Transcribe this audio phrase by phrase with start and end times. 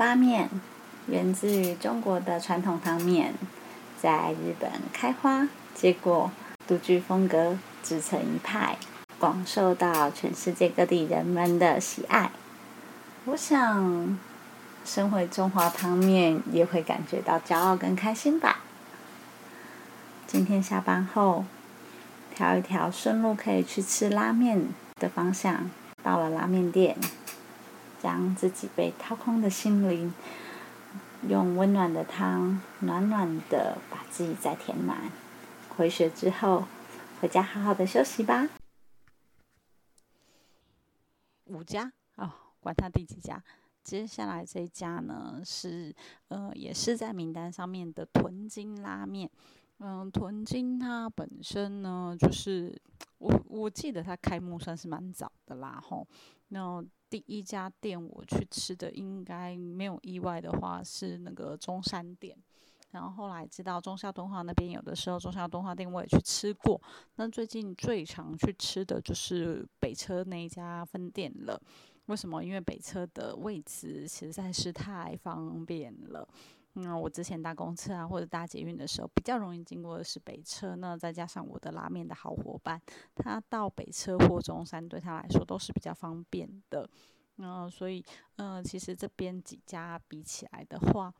[0.00, 0.48] 发面
[1.08, 3.34] 源自于中国的传统汤面，
[4.00, 6.30] 在日本开花，结果
[6.66, 8.78] 独具风格，自成一派，
[9.18, 12.30] 广受到全世界各地人们的喜爱。
[13.26, 14.18] 我想，
[14.86, 18.60] 身为中华汤面，也会感觉到骄傲跟开心吧。
[20.26, 21.44] 今天下班后，
[22.34, 25.70] 挑一条顺路可以去吃拉面的方向，
[26.02, 26.96] 到了拉面店，
[28.02, 30.12] 将自己被掏空的心灵，
[31.28, 35.12] 用温暖的汤，暖暖的把自己再填满。
[35.76, 36.64] 回血之后，
[37.20, 38.48] 回家好好的休息吧。
[41.44, 43.42] 五家哦，管他第几家。
[43.82, 45.94] 接下来这一家呢，是
[46.28, 49.28] 呃，也是在名单上面的豚金拉面。
[49.78, 52.78] 嗯，豚金它本身呢，就是
[53.16, 56.06] 我我记得它开幕算是蛮早的啦，吼。
[56.48, 62.34] 那第一家店我去吃的，应该没有意外的话是那个中山店。
[62.92, 66.80] 然后后来知道中孝敦化那边有的时候中孝敦化店我也去吃过。
[67.16, 71.60] 那最近最常去吃的就是北车那一家分店了。
[72.06, 72.42] 为什么？
[72.42, 76.28] 因为北车的位置实在是太方便了。
[76.74, 80.76] 嗯，我之前搭公车啊，或者搭捷运的时候，比较容易经过的是北车。
[80.76, 82.80] 那再加上我的拉面的好伙伴，
[83.16, 86.88] 他到北车或中山对他来说都是比较方便的。
[87.38, 88.04] 嗯，所以，
[88.36, 91.12] 嗯，其实这边几家比起来的话，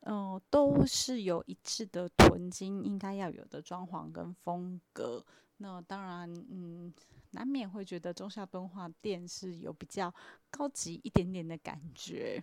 [0.00, 5.24] 嗯，都是有一致的囤金应该要有的装潢跟风格。
[5.58, 6.92] 那当然，嗯，
[7.32, 10.12] 难免会觉得中下敦化店是有比较
[10.50, 12.42] 高级一点点的感觉。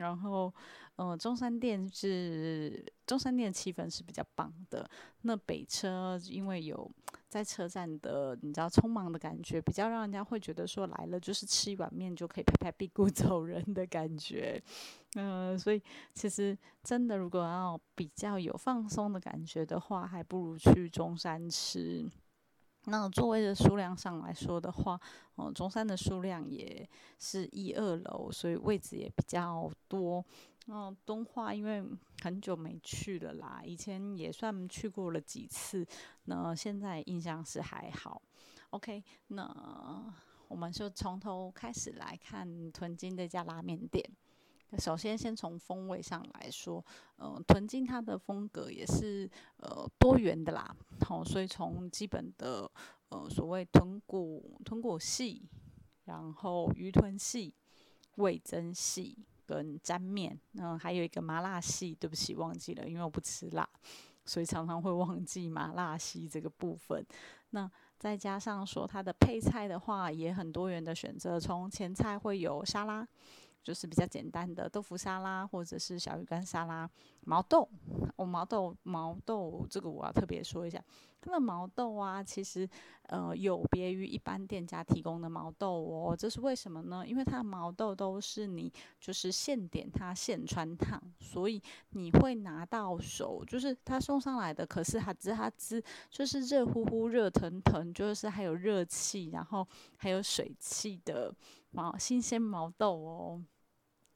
[0.00, 0.52] 然后，
[0.96, 4.88] 呃，中山店是中山店气氛是比较棒的。
[5.22, 6.90] 那北车因为有
[7.28, 14.60] 在车站的，你知道匆忙的感觉，比较让人家会觉得说来了就是吃一碗面就可以拍拍屁股 走人的感觉。
[15.14, 15.82] 嗯，所以
[16.14, 22.08] 其实真的如果要比较有放松的感觉的话，还不如去中山吃。
[22.86, 25.00] 那座位的数量上来说的话，
[25.34, 30.24] 哦，中山的数量也是一二楼，所以位置也比较多。
[30.66, 31.84] 嗯，东化因为
[32.22, 35.86] 很久没去了啦，以前也算去过了几次，
[36.24, 38.22] 那现在印象是还好。
[38.70, 40.14] OK，那
[40.48, 44.04] 我们就从头开始来看屯金这家拉面店。
[44.78, 46.84] 首先，先从风味上来说，
[47.16, 50.74] 呃，屯金它的风格也是呃多元的啦。
[51.00, 52.70] 好，所以从基本的
[53.08, 55.42] 呃所谓豚骨豚骨系，
[56.04, 57.52] 然后鱼豚系、
[58.16, 61.94] 味增系跟沾面，嗯，还有一个麻辣系。
[61.94, 63.68] 对不起，忘记了，因为我不吃辣，
[64.24, 67.04] 所以常常会忘记麻辣系这个部分。
[67.50, 73.06] 那再加上说它的配菜的话，也很多元的选择，从前菜会有沙拉。
[73.62, 76.88] 就是比较简单的豆腐沙拉，或者是小鱼干沙拉。
[77.22, 77.68] 毛豆，
[78.16, 80.82] 哦，毛豆，毛豆，这个我要特别说一下，
[81.20, 82.68] 它的毛豆啊，其实
[83.02, 86.16] 呃有别于一般店家提供的毛豆哦。
[86.16, 87.06] 这是为什么呢？
[87.06, 99.66] 因为它的毛豆都是你就是现点它现穿烫，所以你会拿到手，就是它送上来的，可是它滋它滋，就是热乎乎、热腾腾，就是还有热气，然后
[99.96, 101.34] 还有水汽的
[101.70, 103.42] 毛新鲜毛豆哦。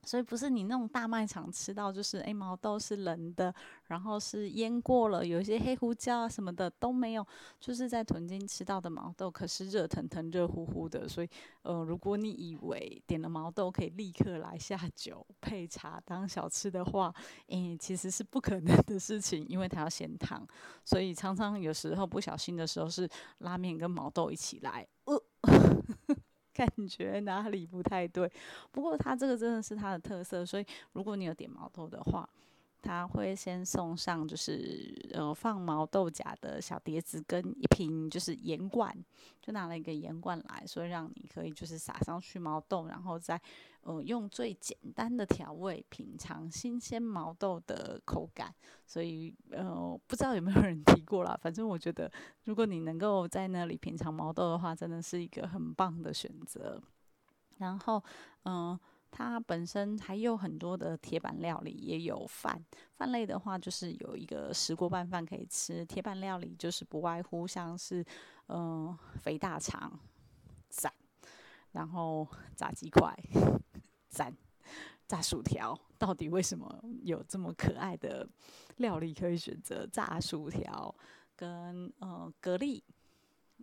[0.04, 3.54] 所以不是你那种大卖场吃到，就是诶毛豆是冷的，
[3.86, 7.26] 然后是腌过了，有一些黑胡椒啊什么的都没有，
[7.60, 11.08] 就是在屯金吃到的毛豆可是热腾腾、热乎乎的。
[11.08, 11.28] 所以，
[11.62, 17.14] 呃，如果你以为点了毛豆可以立刻来下酒配茶当小吃的话，
[17.48, 20.46] 诶，其实是不可能的事情，因为它要先烫。
[20.84, 24.86] 所以常常有时候不小心的时候是拉面跟毛豆一起来，
[26.54, 28.30] 感觉哪里不太对，
[28.70, 32.26] 不过它这个真的是它的特色，所以如果你有点毛头的话。
[32.84, 38.94] 他会先送上，就是呃放毛豆荚的小碟子跟一瓶就是盐罐，
[39.40, 43.40] 就拿了一个盐罐来，所以让你可以就是撒上去毛豆，然后再
[43.80, 48.54] 呃用最简单的调味品尝新鲜毛豆的口感。
[48.86, 52.10] 所以呃不知道有没有人提过啦，反正我觉得
[52.44, 56.78] 如果你能够在那里品尝毛豆的话，真的是一个很棒的选择。
[57.56, 58.04] 然后
[58.44, 58.78] 嗯。
[59.16, 62.60] 它本身还有很多的铁板料理，也有饭。
[62.96, 65.86] 饭类的话，就是有一个石锅拌饭可以吃。
[65.86, 68.04] 铁板料理就是不外乎像是，
[68.48, 69.96] 嗯，肥大肠，
[70.68, 70.92] 赞。
[71.70, 72.26] 然后
[72.56, 73.16] 炸鸡块，
[74.08, 74.34] 赞。
[75.06, 78.28] 炸薯条，到底为什么有这么可爱的
[78.78, 79.86] 料理可以选择？
[79.86, 80.92] 炸薯条
[81.36, 82.82] 跟呃蛤蜊。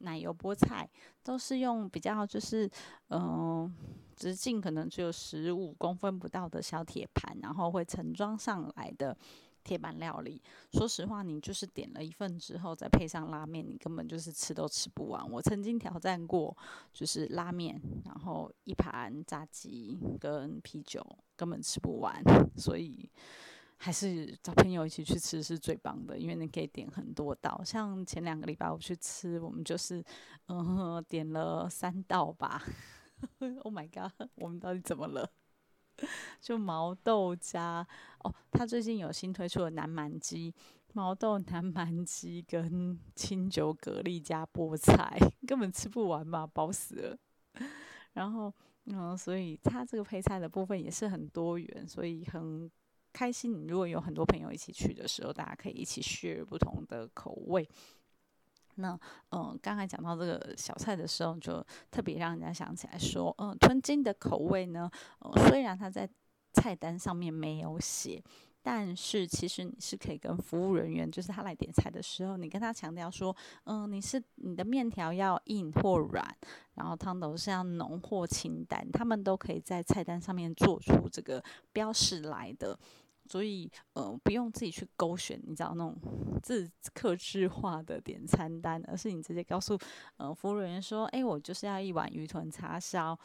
[0.02, 0.90] 奶油菠菜，
[1.24, 2.70] 都是用比较就是
[3.10, 3.74] 嗯
[4.16, 9.18] 直径可能只有十五公分不到的小铁盘，然后会盛装上来的。
[9.64, 15.24] 铁板料理，说实话，你就是点了一份之后，再配上拉面，你根本就是吃都吃不完。
[15.30, 16.58] 我曾经挑战过，
[16.92, 21.06] 就是拉面，然后一盘炸鸡跟啤酒，
[21.36, 22.24] 根本吃不完。
[22.58, 23.08] 所以
[23.84, 27.60] 还是找朋友一起去吃是最棒的，因为你可以点很多道。
[27.66, 30.04] 像前两个礼拜我去吃，我们就是
[30.50, 32.62] 嗯点了三道吧。
[33.64, 35.28] Oh my god， 我们到底怎么了？
[36.40, 37.86] 就毛豆加
[38.20, 40.54] 哦，他最近有新推出的南蛮鸡，
[40.94, 45.18] 毛豆南蛮鸡跟清酒蛤蜊加菠菜，
[45.48, 47.18] 根本吃不完吧，饱死了。
[48.14, 48.54] 然后
[48.86, 52.70] 嗯，所以他这个配菜的部分也是很多元，所以很
[53.14, 53.68] 开心。
[53.68, 57.68] 如果有很多朋友一起去的时候，大家可以一起 share 不同的口味。
[58.76, 58.98] 那
[59.32, 64.90] 嗯，刚才讲到这个小菜的时候，就特别让人家想起来说，嗯，吞金的口味呢，
[65.50, 66.10] 虽然它在
[66.54, 68.24] 菜单上面没有写，
[68.62, 76.24] 但是其实你是可以跟服务人员，就是他来点菜的时候，你跟他强调说，嗯，你是你的面条要硬或软，
[76.76, 81.44] 然后汤头是要浓或清淡，他们都可以在菜单上面做出这个
[81.74, 82.78] 标识来的。
[83.28, 85.96] 所以，呃，不用自己去勾选，你知道那种
[86.44, 89.78] 自客制化的点餐单，而是你直接告诉，
[90.18, 93.18] 呃，服务人员说，哎，我就是要一碗鱼豚叉烧，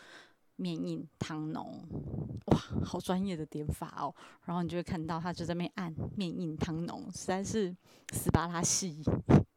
[0.57, 1.81] 面硬汤浓，
[2.47, 4.15] 哇，好专业的点法哦。
[4.45, 7.75] 然后你就会看到他就在那边按面硬汤浓，实在是
[8.13, 9.03] 斯巴拉系，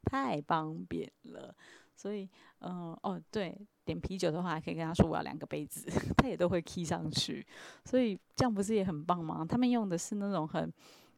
[0.04, 1.56] 太方便了。
[1.96, 2.30] 所以，
[2.60, 3.54] 嗯，哦，对，
[3.84, 5.86] 点啤酒的话，可以跟他说我要两个杯子，
[6.16, 7.46] 他也都会 key 上去。
[7.84, 9.46] 所以这样不是也很棒吗？
[9.46, 10.72] 他们用的是那种很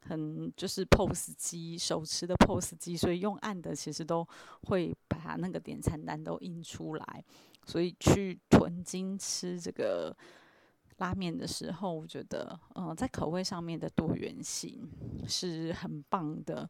[0.08, 4.28] 很就是 POS 机，手持的 POS 机，所以用按的其实都
[4.64, 7.24] 会把它那个点餐单都印出来。
[7.66, 10.16] 所以去屯金吃这个
[10.98, 14.90] 拉面的时候，我觉得，嗯，在口味上面的多元性
[15.28, 16.70] 是很棒的。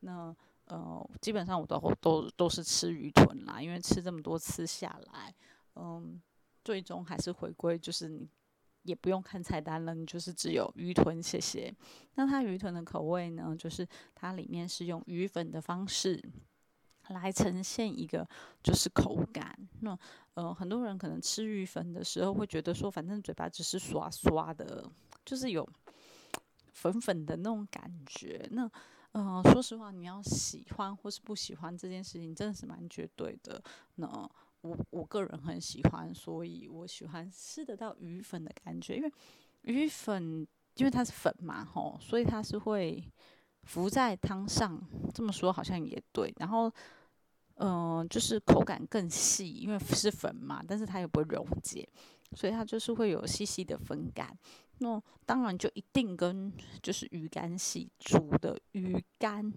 [0.00, 0.34] 那。
[0.66, 5.34] 呃，基本上我都都都是吃鱼豚啦，因为吃这么多次下来，
[5.74, 6.18] 嗯，
[6.64, 8.26] 最终还是回归就是你
[8.84, 11.74] 也不用看菜单了，你就是只有鱼豚，谢谢。
[12.14, 16.22] 那它鱼豚的口味呢，就是它里面是用鱼粉的方式
[17.12, 18.28] 来呈现一个
[18.62, 19.56] 就是口感。
[19.80, 19.98] 那
[20.34, 24.90] 呃，很多人可能吃鱼粉的时候会觉得说，反正嘴巴只是刷刷的，
[25.24, 25.68] 就是有
[26.72, 28.48] 粉粉的那种感觉。
[28.52, 28.70] 那
[29.12, 33.62] 嗯，说实话，你要喜欢或是不喜欢这件事情，真的是蛮绝对的。
[33.96, 34.06] 那
[34.62, 39.12] 我我个人很喜欢，所以我喜欢吃得到鱼粉的感觉，因为
[39.62, 43.04] 鱼粉因为它是粉嘛，吼，所以它是会
[43.64, 44.80] 浮在汤上。
[45.12, 46.32] 这么说好像也对。
[46.38, 46.72] 然后，
[47.56, 51.88] 嗯，就是口感更细，因为是粉嘛，但是它也不会溶解，
[52.34, 54.36] 所以它就是会有细细的粉感。
[54.78, 56.52] 那当然就一定跟
[56.82, 59.48] 就是鱼干洗煮的鱼干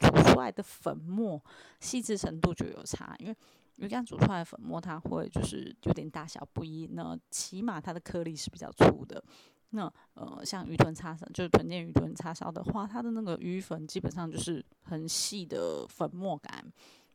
[0.00, 1.42] 煮出来的粉末
[1.80, 3.36] 细致程度就有差，因为
[3.76, 9.22] 鱼干煮出来的粉末它会就是有点大小不一，那起码它的颗粒是比较粗的。
[9.70, 16.64] 那呃像鱼豚叉烧就是豚腱鱼豚叉烧的话，它的那个鱼粉基本上就是很细的粉末感，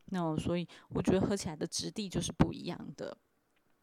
[0.06, 3.16] 那所以我觉得喝起来的质地就是不一样的。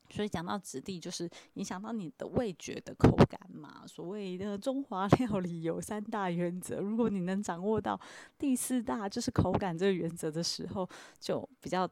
[0.10, 3.88] 所以讲到质地，就是影响到你的味觉的口感嘛。
[3.88, 7.98] 所谓的中华料理有三大原则，如果你能掌握到
[8.38, 11.90] 第四大，就是口感这个原则的时候，就比较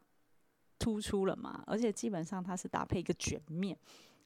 [0.77, 1.63] 突出了嘛。
[1.65, 3.77] 而且基本上它是搭配一个卷面。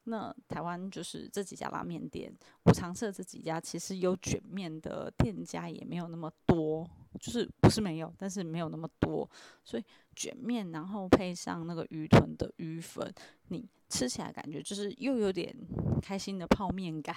[0.05, 6.89] 那台湾就是这几家拉面店，我尝试这几家，其实有卷面的店家也没有那么多，
[7.19, 9.29] 就是不是没有，但是没有那么多。
[9.63, 9.83] 所以
[10.15, 13.13] 卷面，然后配上那个鱼臀的鱼粉，
[13.49, 15.55] 你吃起来感觉就是又有点
[16.01, 17.15] 开心的泡面感，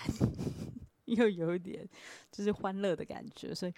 [1.06, 1.88] 又有一点
[2.30, 3.54] 就是欢乐的感觉。
[3.54, 3.74] 所以，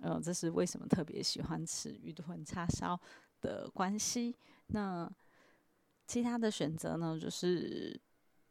[0.00, 3.00] 呃，这是为什么特别喜欢吃鱼臀叉烧
[3.40, 4.36] 的关系。
[4.68, 5.10] 那
[6.06, 8.00] 其他的选择呢，就是。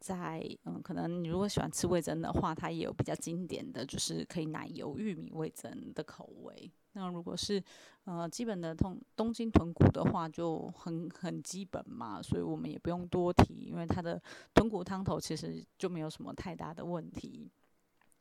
[0.02, 6.70] 在嗯，可能你如果喜欢吃味增的话，它也有比较经典的就是可以奶油玉米味增的口味。
[6.94, 7.62] 那如果是
[8.04, 14.20] 呃基本的东东京豚骨的话，就很很基本嘛，所以我们也不用多提，因为它的
[14.52, 17.48] 豚骨汤头其实就没有什么太大的问题。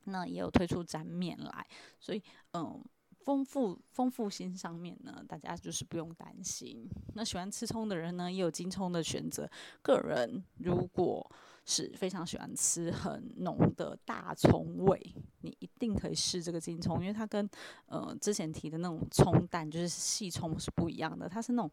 [0.04, 1.68] 那也有推出沾面来，
[2.00, 2.22] 所以
[2.54, 2.82] 嗯。
[3.24, 6.90] 丰富丰富性上面呢，大家就是不用担心。
[7.14, 9.48] 那喜欢吃葱的人呢，也有金葱的选择。
[9.84, 11.32] 个人如果
[11.66, 15.00] 是非常喜欢吃很浓的大葱味，
[15.42, 17.48] 你一定可以试这个金葱，因为它跟
[17.86, 21.72] 呃之前提的那种葱蛋就是细葱是不一样的，它是那种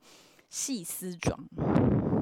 [0.50, 1.38] 细丝状，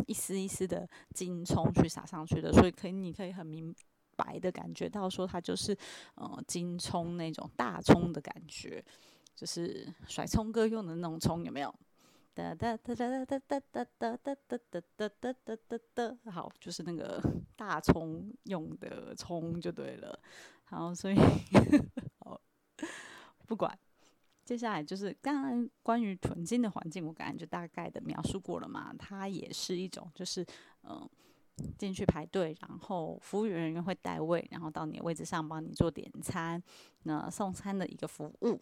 [0.07, 3.75] 一丝一丝的金葱去撒上去的，所以可以你可以很明
[4.17, 5.77] 白的感觉到说它就是
[6.15, 8.83] 呃金葱那种大葱的感觉，
[9.35, 11.75] 就是甩葱哥用的那种葱有没有？
[12.37, 17.19] 哒哒哒哒哒哒哒哒哒哒哒哒哒哒哒哒，好，就是那个
[17.57, 20.21] 大葱用的葱就对了。
[20.65, 21.17] 好，所以
[23.47, 23.79] 不管，
[24.45, 28.95] 接下来就是刚刚关于纯金的环境，我刚刚就大概的描述过了嘛。
[28.99, 30.45] 它也是一种，就是
[30.83, 31.09] 嗯。
[31.79, 36.63] 进去排队，然后服务员人员会带位，然后到你的位置上帮你做点餐，
[37.05, 38.61] 那送餐的一个服务。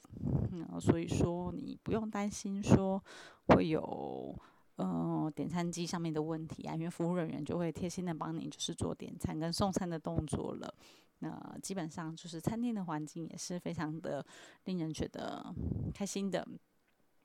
[0.53, 3.03] 嗯，所以说你不用担心说
[3.49, 4.35] 会有
[4.77, 10.75] 呃点餐机上面的问题啊，因为服务人员就会贴心的帮你就是做点餐跟送餐的动作了。
[11.19, 14.25] 那基本上就是餐厅的环境也是非常的
[14.65, 15.55] 令人觉得
[15.95, 16.47] 开心的。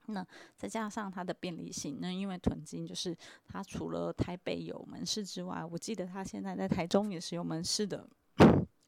[0.10, 0.26] 那
[0.56, 3.16] 再加上它的便利性，那因为屯金就是
[3.48, 8.08] 它除了台北有门市之外，我记得它现在在台中也是有门市的，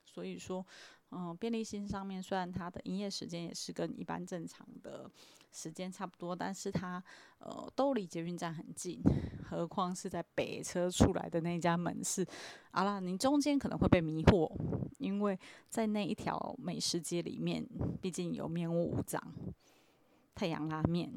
[0.05, 0.65] 所以说，
[1.11, 5.09] 嗯，便利性上面虽然它的营业时间也是跟一般正常的
[5.51, 7.03] 时间差不多，但是它
[7.39, 9.01] 呃都离捷运站很近，
[9.43, 12.25] 何况是在北车出来的那家门市，
[12.71, 14.49] 好啦，你中间可能会被迷惑，
[14.97, 15.37] 因为
[15.69, 17.65] 在那一条美食街里面，
[18.01, 19.21] 毕竟有面无五脏。
[20.41, 21.07] 太阳拉面、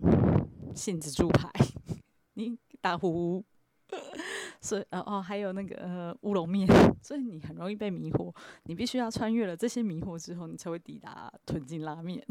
[0.75, 1.50] 杏子猪排、
[2.37, 3.43] 你打呼，
[4.61, 6.69] 所以哦哦，还有那个乌龙面，
[7.02, 8.31] 所以你很容易被迷惑。
[8.64, 12.23] 你必须要穿越了这些迷惑之后，你才会抵达屯金拉面。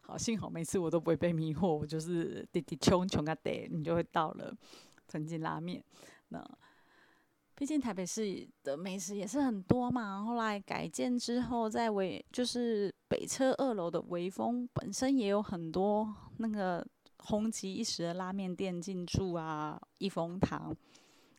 [0.00, 4.52] 好，幸好每次我都不会被迷惑，我就是滴滴穷穷个得，你就会到了
[5.06, 5.80] 屯金拉面。
[6.30, 6.44] 那。
[7.56, 16.86] 毕竟台北市的美食也是很多嘛，后来改建之后，在维就是北车二楼的微风本身也有很多那个
[17.16, 20.76] 红极一时的拉面店进驻啊，益丰堂，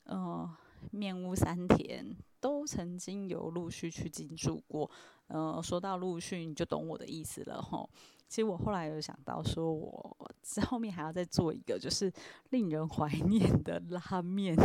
[0.06, 0.50] 呃，
[0.90, 2.04] 面屋三田
[2.40, 4.90] 都曾经有陆续去进驻过。
[5.28, 7.88] 呃，说到陆续，你就懂我的意思了吼。
[8.28, 10.18] 其实我后来有想到，说我
[10.66, 12.12] 后面还要再做一个，就是
[12.50, 14.56] 令人怀念的拉面。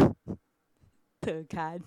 [1.23, 1.81] 特刊，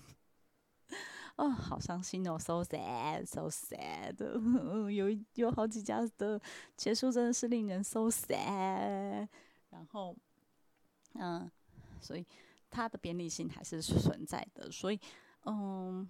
[1.36, 4.16] 哦，好伤心哦，so sad，so sad，
[4.90, 6.40] 有有好几家的
[6.74, 9.28] 结束真的是令人 so sad。
[9.68, 10.16] 然后，
[11.12, 11.50] 嗯，
[12.00, 12.26] 所以
[12.70, 14.98] 它的便利性还是存在的，所以，
[15.44, 16.08] 嗯，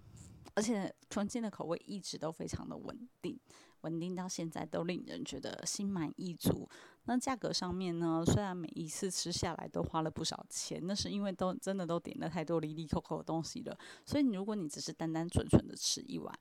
[0.55, 3.37] 而且纯净的口味一直都非常的稳定。
[3.81, 6.67] 稳定到现在都令人觉得心满意足。
[7.07, 8.21] 那价格上面呢？
[8.25, 13.77] 虽然每一次吃下来都花了不少钱，那是因为都真的都点了太多离离扣扣的东西了。
[14.05, 16.37] 所以如果你只是单单纯纯的吃一碗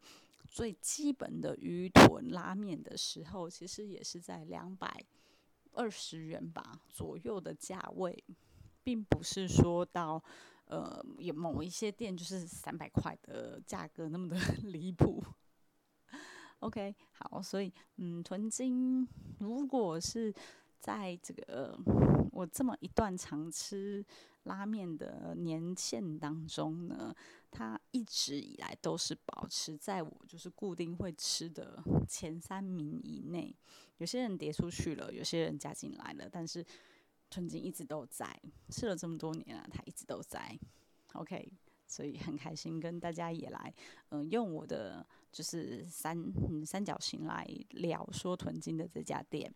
[0.49, 5.05] 最基本的鱼豚拉面的时候，其实也是在两百
[5.73, 8.25] 二十元吧左右的价位，
[8.83, 10.21] 并不是说到
[10.65, 15.23] 呃有某一些店就是三百块的价格那么的 离谱。
[16.61, 19.07] OK，好，所以嗯，屯金
[19.39, 20.35] 如果是
[20.81, 21.79] 在这个
[22.33, 24.05] 我这么一段常吃
[24.45, 27.15] 拉面的年限当中呢，
[27.51, 33.55] 它一直以来都是保持在我就是固定会吃的前三名以内。
[33.99, 36.65] 有些人跌出去了，有些人加进来了，但是
[37.29, 40.59] 屯金一直都在，吃了这么多年了，它一直都在。
[41.13, 41.53] OK。
[41.89, 43.73] 所以很开心跟大家也来，
[44.09, 46.17] 嗯，用我的就是三
[46.49, 49.53] 嗯三角形来聊说屯金的这家店。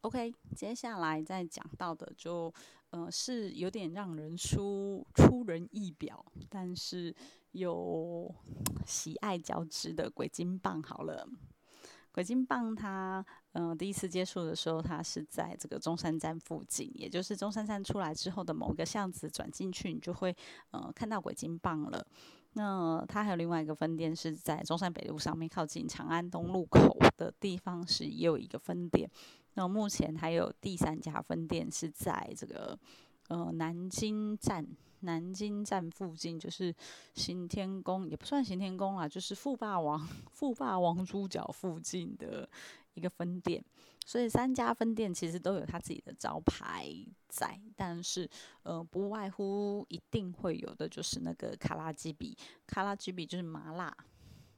[0.00, 2.50] OK，接下来再讲到的就，
[2.88, 7.14] 呃，是有点让人出出人意表，但是。
[7.52, 8.34] 有
[8.84, 11.26] 喜爱交织的鬼金棒，好了，
[12.16, 20.34] 鬼金棒它，嗯，第一次接触的时候，它是在这个中山站附近，也就是中山站出来之后的某个巷子转进去，你就会，
[20.70, 22.06] 呃，看到鬼金棒了。
[22.54, 29.10] 那它还有另外一个分店是在中山北路上面，靠近长安东路口的地方是也有一个分店。
[29.52, 32.78] 那目前还有第三家分店是在这个，
[33.28, 34.66] 呃，南京站。
[35.00, 36.74] 南京站附近就是
[37.14, 40.00] 行天宫，也不算行天宫啦，就是富霸王
[40.32, 42.48] 富霸王猪脚附近的
[42.94, 43.62] 一个分店。
[44.06, 46.90] 所以三家分店其实都有他自己的招牌
[47.28, 48.28] 在，但是
[48.62, 53.94] 呃，不外乎一定会有的就是那个卡拉基比，卡拉基比就是麻辣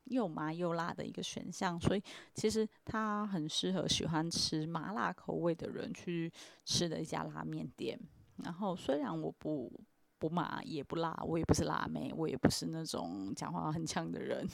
[0.05, 6.33] 又麻又辣的一个选项，所以其实它很适合喜欢吃麻辣口味的人去
[6.65, 7.99] 吃的一家拉面店。
[8.45, 9.71] 然后虽然我不
[10.19, 14.47] 不麻也不辣，我也不是辣妹，我也不是那种讲话很呛的人，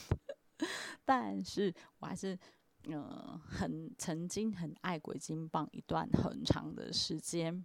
[1.04, 2.38] 但是我还是
[2.88, 7.64] 呃很曾经很爱鬼金棒一段很长的时间。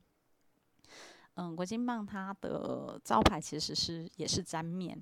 [1.36, 5.02] 嗯，鬼金棒它的招牌其实是也是沾面，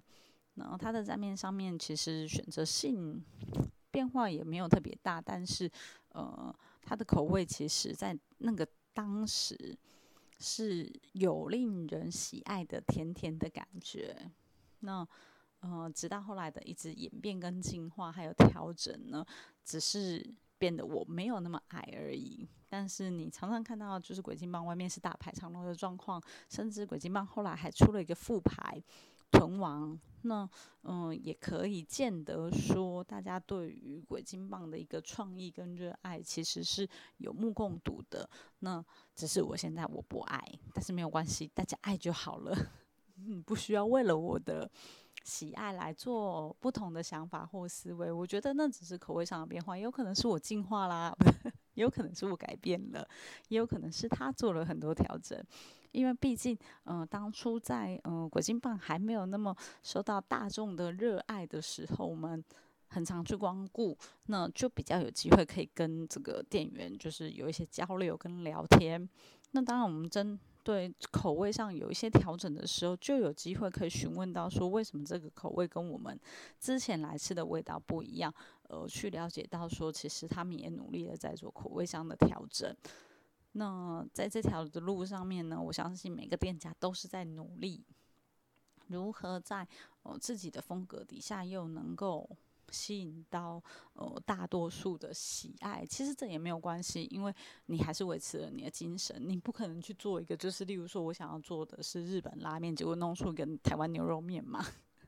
[0.56, 3.24] 然后它的沾面上面其实选择性
[3.90, 5.70] 变化也没有特别大，但是
[6.10, 9.78] 呃它的口味其实在那个当时。
[10.40, 14.32] 是有令人喜爱的甜甜的感觉，
[14.80, 15.08] 那
[15.62, 19.26] 呃，直到后来的一直演变跟进化，还有调整呢，
[19.64, 20.24] 只是
[20.58, 22.48] 变得我没有那么矮而已。
[22.70, 28.82] 但是你常常看到，就是鬼金棒外面是大排长龙的状况，甚至鬼金棒后来还出了一个副牌。
[29.32, 30.50] 屯王，那
[30.84, 38.30] 嗯，也可以见得说，大家对于鬼金棒的一个创意跟热爱，其实是有目共睹的。
[38.60, 38.84] 那
[39.16, 40.42] 只是我现在我不爱，
[40.74, 42.56] 但是没有关系，大家爱就好了。
[43.20, 44.70] 嗯，不需要为了我的
[45.24, 48.12] 喜爱来做不同的想法或思维。
[48.12, 51.16] 我觉得那只是口味上的变化，也有可能是我进化啦，
[51.78, 53.08] 也有可能是我改变了，
[53.50, 55.40] 也有可能是他做了很多调整。
[55.92, 62.44] 因为毕竟，嗯，当初在嗯国金棒还没有那么受到大众的热爱的时候，我们
[62.88, 69.08] 很常去光顾，那就比较有机会可以跟这个店员就是有一些交流跟聊天。
[69.52, 76.20] 那当然，我们针对口味上有一些调整的时候，就有机会可以询问到说，为什么这个口味跟我们
[76.60, 78.32] 之前来吃的味道不一样？
[78.68, 82.76] 呃，去了解到说，其实他们也努力的在做口味上的调整。
[83.54, 87.84] 那在这条的路上面呢，我相信每个店家都是在努力，
[88.88, 89.68] 如何在
[90.04, 92.30] 呃自己的风格底下又能够
[92.70, 95.86] 吸引到呃大多数的喜爱。
[95.86, 97.34] 其实这也没有关系，因为
[97.66, 99.16] 你还是维持了你的精神。
[99.28, 104.64] 你不可能去做一个，就是例如说我想要做的是日本拉面，结果弄出一个台湾牛肉面嘛，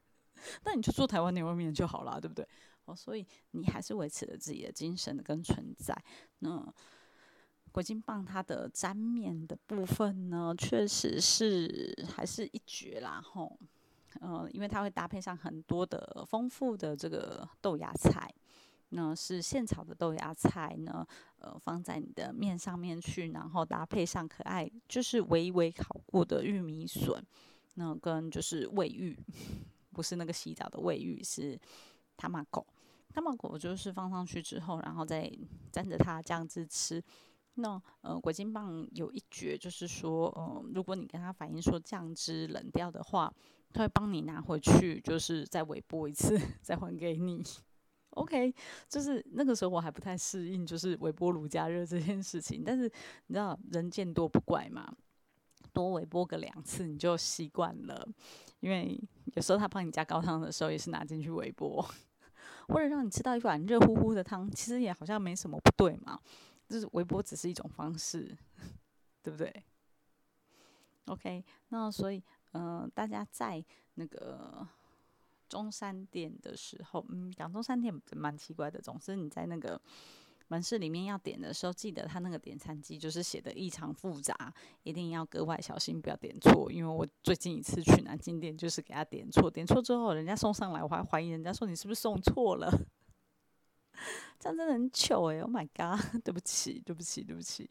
[0.66, 2.48] 那你就做台湾牛肉面就好了，对不对？
[2.96, 5.96] 所以你还是维持了自己的精神跟存在。
[6.40, 6.74] 那。
[7.72, 13.60] 鬼金棒它的粘面的部分呢，确实是还是一绝啦吼，
[14.22, 18.28] 呃，因为它会搭配上很多的丰富的这个豆芽菜，
[18.90, 21.06] 那是现炒的豆芽菜呢，
[21.38, 27.24] 呃，放在你的面上面去，然后搭配上可爱就是微微烤过的玉米笋，
[27.76, 29.16] 那跟就是味玉，
[29.94, 31.58] 不是那个洗澡的味玉，是
[32.18, 32.66] 塔玛狗，
[33.10, 35.30] 塔玛狗就是放上去之后，然后再
[35.72, 37.04] 沾着它酱汁吃。
[37.56, 43.34] 那呃，鬼金棒有一绝，就是说，呃，如果你跟他反映说酱汁冷掉的话，
[43.74, 47.44] 他会帮你拿回去，就是再微波一次， 再还给你。
[48.12, 48.54] OK，
[48.88, 52.64] 就是那个时候我还不太适应，就是微波炉加热这件事情。
[52.66, 52.84] 但是
[53.28, 54.92] 你知道，人见多不怪嘛，
[55.74, 58.08] 多微波个两次你就习惯了。
[58.62, 59.00] 因为
[59.36, 61.86] 有时候他帮你加高汤的时候，也是拿进去微波，
[62.70, 66.20] 或者让你吃到一碗热乎乎的汤，其实也好像没什么不对嘛。
[66.68, 68.38] 就是微波只是一种方式，
[69.24, 69.52] 对不对
[71.06, 74.68] ？OK，那所以，嗯，大家在那个
[75.48, 79.82] 中山店的时候，嗯，讲中山店蛮奇怪的，总是你在那个
[80.50, 86.72] 门市里面要点的时候，记得他那个点餐机就是写的异常复杂，一定要格外小心，不要点错。
[86.72, 92.70] 因为我最近一次去南京店，就是给他点错，点错之后，人家送上来，我还怀疑人家说你是不是送错了。
[94.40, 96.22] 这样真的很糗哎！Oh my god！
[96.24, 97.70] 对不起，对不起，对不起。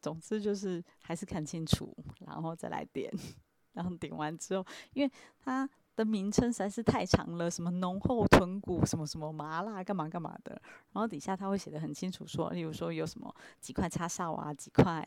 [0.00, 1.96] 总之就是还是看清楚，
[2.26, 3.12] 然后再来点。
[3.72, 10.52] 然后点完之后，因为他的名称实在是太长了，什么浓厚豚骨，什么什么麻辣，干嘛干嘛的。
[10.92, 15.06] 然后底下他会写的很清楚，说，例如说有什么几块叉烧啊，几块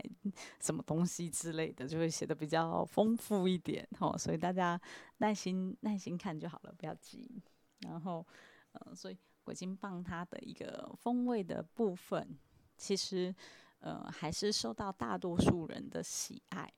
[0.60, 3.88] 什么东西之类的，就会写的比较丰富一点。
[4.00, 4.80] 吼，所以大家
[5.18, 7.42] 耐心耐心看就好了，不要急。
[7.82, 8.26] 然后，
[8.74, 9.18] 呃，所以。
[9.48, 12.38] 鬼金棒它的一个风味的部分，
[12.76, 13.34] 其实
[13.80, 16.70] 呃还是受到大多数人的喜爱。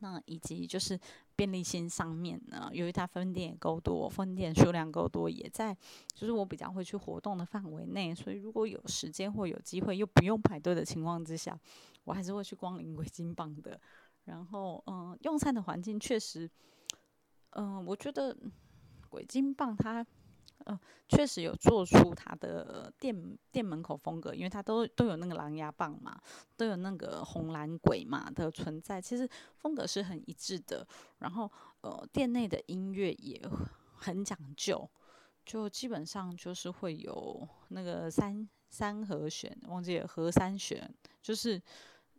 [0.00, 0.98] 那以及就是
[1.36, 5.76] 便利性上面呢，由于它分店也够多，分店数量够多，也在
[6.14, 11.58] 就是我比较会去活动的范围内，所以如果有时间或有机会又不用排队的情况之下，
[12.04, 13.80] 我还是会去光临鬼金棒的。
[14.24, 16.50] 然后嗯，用餐的环境确实，
[17.50, 18.36] 嗯，我觉得
[19.08, 20.06] 鬼金棒它。
[20.66, 26.20] 嗯，确实有做出它的店店门口风格，因为它都都有那个狼牙棒嘛，
[26.56, 30.86] 都有那个红蓝鬼嘛的存在，其实风格是很一致的。
[31.18, 33.40] 然后呃，店内的音乐也
[33.94, 34.88] 很讲究，
[35.44, 40.92] 就基本上就是会有那个三三和弦，忘记了和三弦，
[41.22, 41.60] 就是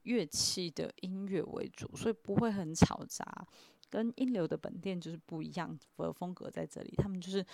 [0.03, 3.47] 乐器的音乐为主，所以不会很吵杂。
[3.89, 7.45] 跟一流的本店就是不一样的风格在这里，他们就是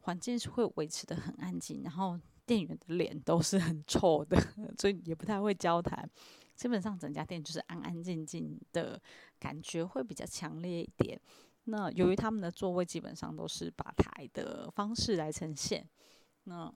[0.00, 4.36] 环境是会维持的很安静，然后店员的脸都是很臭的，
[4.78, 6.08] 所以也不太会交谈。
[6.56, 9.00] 基本上整家店就是安安静静的
[9.38, 11.18] 感觉会比较强烈一点。
[11.64, 15.88] 那由于他们的座位基本上都是吧台的方式来呈现，
[16.44, 16.72] 那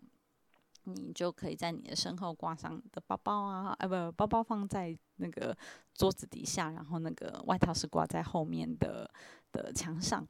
[0.84, 5.56] 你就可以在你的身后挂上你的包包啊，哎不，包包放在那个
[5.94, 9.10] 桌子底下，然后那个外套是挂在后面的
[9.52, 10.26] 的墙上。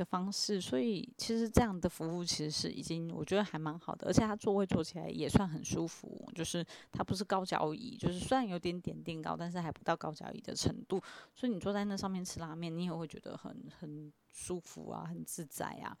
[0.00, 11.02] 的方式，所以其实这样的服务其实是已经我觉得还蛮好的，而且它座位坐起来也算很舒服，就是它不是高脚椅，就是虽然有点点垫高，但是还不到高脚椅的程度，
[11.36, 15.94] 所以你坐在那上面吃拉面，你也会觉得很很舒服啊，很自在啊。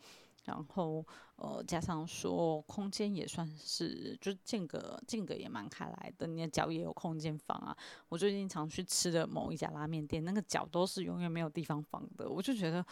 [0.44, 7.76] 然后呃，加上说空间也算是，就间隔间隔也蛮开来的，你的脚也有空间放啊。
[8.08, 12.82] 我最近常去吃的某一家拉面店，那个脚都是永远没有地方放的，我就觉得。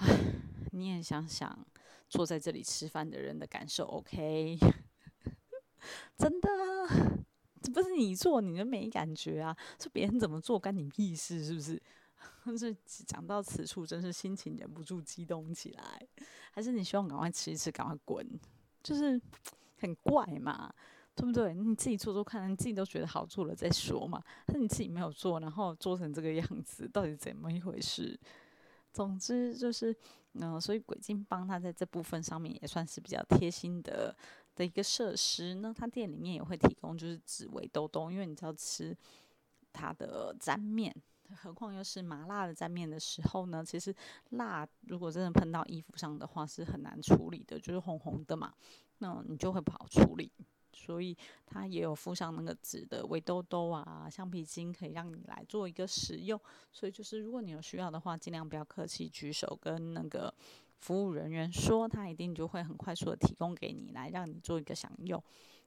[0.00, 0.18] 唉，
[0.72, 1.66] 你也想想
[2.08, 4.58] 坐在这里吃饭的人的感受，OK？
[6.16, 6.88] 真的啊，
[7.62, 11.80] 这不是你做你就没感觉啊，是别人怎么做干你屁事是不是？
[12.58, 12.74] 是
[13.06, 16.06] 讲到此处，真是心情忍不住激动起来。
[16.52, 18.26] 还是你希望赶快吃一吃，赶快滚？
[18.82, 19.20] 就是
[19.78, 20.72] 很怪嘛，
[21.14, 21.54] 对不对？
[21.54, 24.22] 你自己做做看，你自己都觉得好做了再说嘛。
[24.46, 28.18] 那你自己没有做，然后做成这个样子，到底怎么一回事？
[28.92, 29.94] 总之就是，
[30.34, 34.14] 嗯，所以鬼精帮他在这部分上面也算是比较贴心的
[34.54, 35.54] 的一个设施。
[35.56, 38.96] 那他店里面也会提供就是紫薇兜兜，因为你知道吃
[39.72, 40.94] 它的沾面，
[41.36, 43.94] 何况又是麻辣的沾面的时候呢，其实
[44.30, 48.52] 辣如果真的喷到衣服上的话是很难处理的，就是红红的嘛，
[48.98, 50.30] 那你就会不好处理。
[50.72, 56.40] 所以它也有附上那个纸的围兜兜啊，橡皮筋可以让你来做一个使用。
[56.72, 60.32] 所以就是如果你有需要的话，尽量不要客气，举手跟那个
[60.78, 65.22] 服务人员说，他一定就会很快速的提供给你，来让你做一个享用。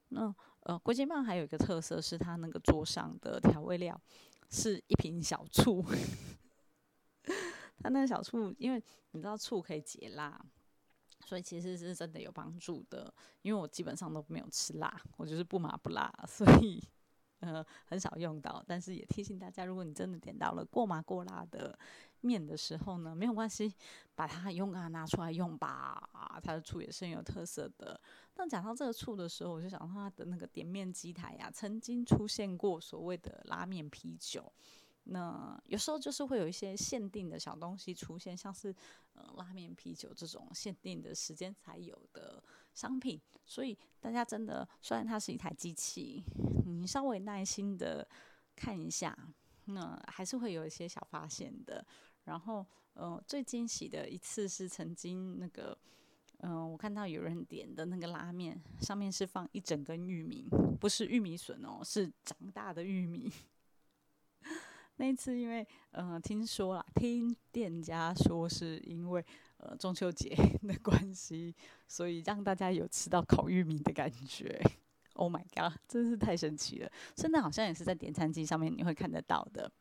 [0.10, 4.00] 那呃，国际棒还有一个特色是它那个桌上的调味料
[4.50, 5.84] 是一瓶小醋，
[7.80, 10.40] 它那个小醋，因为你知道醋可以解辣。
[11.26, 16.84] 所以其实是真的有帮助的，因为我基本上都没有吃辣，我就是不麻不辣，所以
[17.40, 18.64] 呃很少用到。
[18.68, 21.78] 但是也提醒大家，如果你真的点到了过麻过辣的
[22.22, 23.74] 面的时候呢，没有关系，
[24.16, 26.10] 把它用它拿出来用吧。
[26.42, 28.00] 它的醋也是很有特色的。
[28.34, 34.52] 但讲到这个醋的时候，我就想到它的那个点面机台呀，曾经出现过所谓的拉面啤酒。
[35.06, 38.74] 那有时候就是会有一些限定的小东西出现，像是
[39.14, 42.42] 呃拉面啤酒这种限定的时间才有的
[42.74, 46.24] 商品，所以大家真的虽然它是一台机器，
[46.66, 48.08] 你稍微耐心的
[48.56, 49.18] 看一下，
[49.66, 51.86] 那还是会有一些小发现的。
[52.24, 55.78] 然后呃最惊喜的一次是曾经那个
[56.38, 60.48] 嗯我看到有人点的那个拉面上面是放一整根玉米，
[60.80, 63.30] 不是玉米笋哦，是长大的玉米。
[64.98, 69.26] 那一次，因为呃，听说啦，听店家说是因为
[69.58, 70.30] 呃中秋节
[70.62, 71.56] 的关系，
[71.88, 74.62] 所以让大家有吃到烤玉米的感觉。
[75.16, 76.92] Oh my god，真是太神奇了！
[77.16, 79.72] 现在好像也是在点餐机上面你会看得到的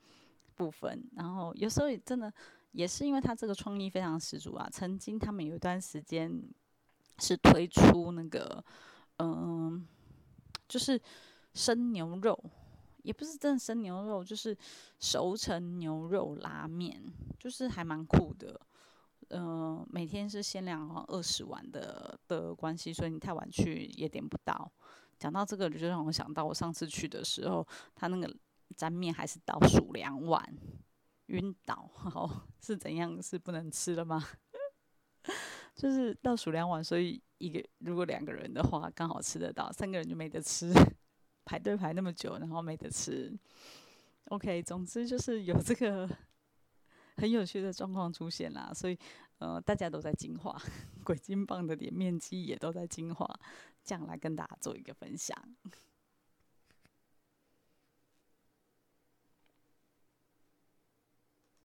[0.54, 1.02] 部分。
[1.16, 2.32] 然后有时候也真的
[2.72, 4.68] 也是因为他这个创意非常十足啊。
[4.70, 6.42] 曾经他们有一段时间
[7.18, 8.62] 是推出那个
[9.18, 9.86] 嗯，
[10.68, 11.00] 就是
[11.54, 12.38] 生牛肉。
[13.02, 14.56] 也不是真的生牛肉，就是
[14.98, 17.02] 熟成牛肉拉面，
[17.38, 18.60] 就是还蛮酷的。
[19.28, 24.70] 嗯，每天是限量二十碗的的关系，所以你太晚去也点不到。
[25.18, 28.34] 讲到这个，就让我想到我上次去的时候，他那个
[28.76, 30.44] 沾面还是倒数两碗，
[31.26, 31.88] 晕倒。
[31.94, 33.22] 好，是怎样？
[33.22, 34.22] 是不能吃了吗？
[35.74, 40.72] 就是倒数两碗，所以一个如果两个人的话，刚好吃得到；三个人就没得吃。
[41.44, 43.32] 排队排那么久，然后没得吃。
[44.26, 46.08] OK，总之就是有这个
[47.16, 48.98] 很有趣的状况出现啦，所以
[49.38, 50.56] 呃，大家都在进化，
[51.04, 53.28] 鬼金棒的脸面积也都在进化，
[53.84, 55.36] 这样来跟大家做一个分享。